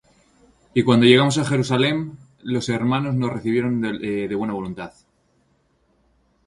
[0.79, 1.97] Y cuando llegamos á Jerusalem,
[2.41, 4.91] los hermanos nos recibieron de buena voluntad.